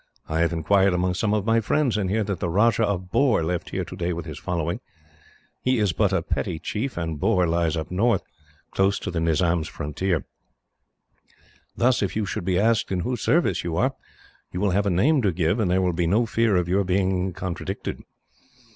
[0.27, 3.45] I have inquired among some of my friends, and hear that the Rajah of Bohr
[3.45, 4.79] left here today with his following.
[5.61, 8.23] He is but a petty chief, and Bohr lies up north,
[8.71, 10.25] close to the Nizam's frontier.
[11.77, 13.93] Thus, if you should be asked in whose service you are,
[14.51, 16.83] you will have a name to give, and there will be no fear of your
[16.83, 17.99] being contradicted.